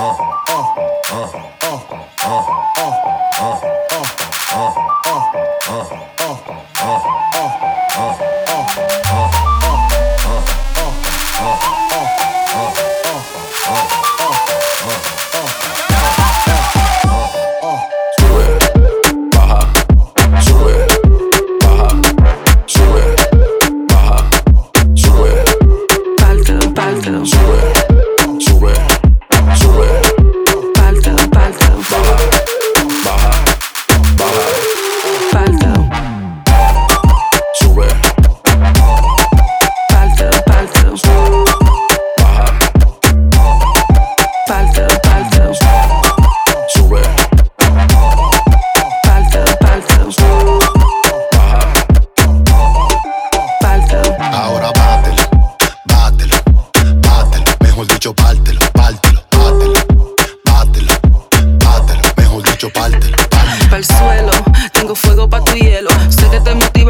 [0.00, 0.38] Oh.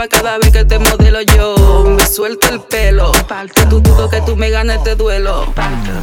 [0.06, 1.84] cada vez que te modelo yo.
[1.88, 3.10] Me suelto el pelo,
[3.54, 5.52] que tú dudo que tú me ganes este duelo.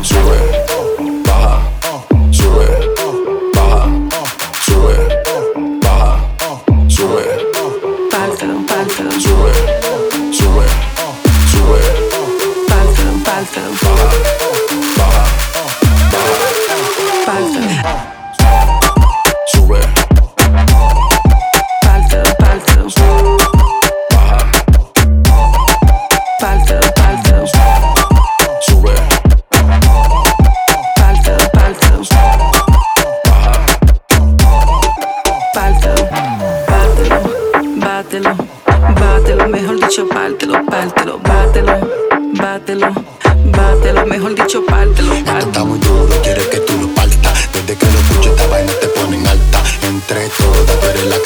[0.02, 0.66] Sube,
[1.26, 1.62] baja,
[2.32, 2.68] sube,
[3.54, 3.88] baja,
[4.66, 4.98] sube,
[5.82, 6.20] baja,
[6.90, 7.24] sube.
[8.12, 9.12] Pártelo, pártelo.
[9.12, 9.54] Sube,
[10.34, 10.66] sube,
[11.52, 11.80] sube.
[12.68, 13.70] Pártelo, pártelo.
[14.98, 15.24] Baja,
[17.26, 18.15] baja, baja.
[38.06, 38.36] bátelo,
[39.00, 41.74] bátelo, mejor dicho, pártelo, pártelo, bátelo,
[42.34, 42.94] bátelo,
[43.46, 45.40] bátelo, mejor dicho, pártelo, pártelo.
[45.40, 47.50] Está muy duro, quiere que tú lo partas.
[47.52, 49.64] Desde que lo escucho, esta vaina te ponen alta.
[49.82, 51.18] Entre todas, tú eres la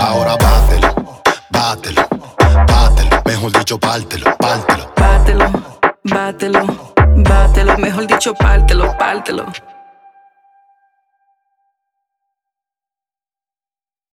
[0.00, 2.08] Ahora bátelo, bátelo,
[2.66, 3.22] bátelo.
[3.26, 4.92] Mejor dicho, pártelo, pártelo.
[4.96, 5.46] Bátelo,
[6.04, 6.92] bátelo,
[7.28, 7.76] bátelo.
[7.78, 9.44] Mejor dicho, pártelo, pártelo.